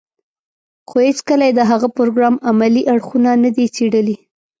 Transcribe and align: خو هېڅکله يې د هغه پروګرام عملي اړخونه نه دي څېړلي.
خو 0.89 0.95
هېڅکله 1.07 1.43
يې 1.47 1.53
د 1.55 1.61
هغه 1.71 1.87
پروګرام 1.97 2.35
عملي 2.49 2.83
اړخونه 2.93 3.29
نه 3.43 3.49
دي 3.55 3.65
څېړلي. 3.75 4.15